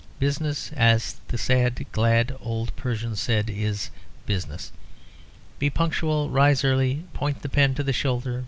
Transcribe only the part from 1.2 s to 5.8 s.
the sad glad old Persian said, is business. Be